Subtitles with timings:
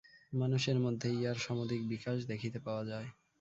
[0.33, 3.07] মানুষের মধ্যেই ইহার সমধিক বিকাশ দেখিতে পাওয়া যায়।